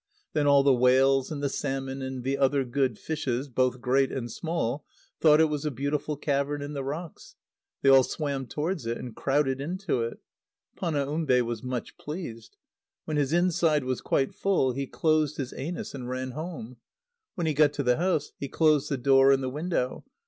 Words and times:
Then 0.33 0.47
all 0.47 0.63
the 0.63 0.73
whales 0.73 1.29
and 1.31 1.43
the 1.43 1.47
salmon 1.47 2.01
and 2.01 2.23
the 2.23 2.35
other 2.35 2.63
good 2.63 2.97
fishes, 2.97 3.47
both 3.47 3.79
great 3.79 4.11
and 4.11 4.31
small, 4.31 4.83
thought 5.19 5.39
it 5.39 5.45
was 5.45 5.63
a 5.63 5.69
beautiful 5.69 6.17
cavern 6.17 6.59
in 6.63 6.73
the 6.73 6.83
rocks. 6.83 7.35
They 7.83 7.89
all 7.89 8.01
swam 8.01 8.47
towards 8.47 8.87
it, 8.87 8.97
and 8.97 9.15
crowded 9.15 9.61
into 9.61 10.01
it. 10.01 10.17
Panaumbe 10.75 11.41
was 11.43 11.61
much 11.61 11.99
pleased. 11.99 12.57
When 13.05 13.17
his 13.17 13.31
inside 13.31 13.83
was 13.83 14.01
quite 14.01 14.33
full, 14.33 14.71
he 14.71 14.87
closed 14.87 15.37
his 15.37 15.53
anus 15.53 15.93
and 15.93 16.09
ran 16.09 16.31
home. 16.31 16.77
When 17.35 17.45
he 17.45 17.53
got 17.53 17.71
to 17.73 17.83
the 17.83 17.97
house, 17.97 18.31
he 18.39 18.47
closed 18.49 18.89
the 18.89 18.97
door 18.97 19.31
and 19.31 19.43
the 19.43 19.49
window. 19.49 20.03